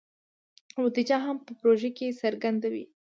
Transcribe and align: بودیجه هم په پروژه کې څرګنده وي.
بودیجه 0.81 1.17
هم 1.25 1.37
په 1.45 1.51
پروژه 1.59 1.89
کې 1.97 2.17
څرګنده 2.21 2.67
وي. 2.73 2.85